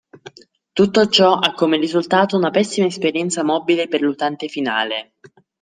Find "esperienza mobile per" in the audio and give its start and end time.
2.87-4.01